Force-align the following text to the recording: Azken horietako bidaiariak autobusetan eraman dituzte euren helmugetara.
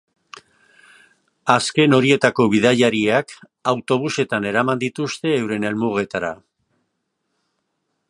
Azken 1.55 1.93
horietako 1.97 2.47
bidaiariak 2.55 3.37
autobusetan 3.75 4.51
eraman 4.53 4.85
dituzte 4.87 5.37
euren 5.39 5.71
helmugetara. 5.71 6.37